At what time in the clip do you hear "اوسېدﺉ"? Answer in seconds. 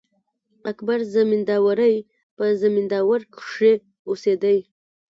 4.07-4.59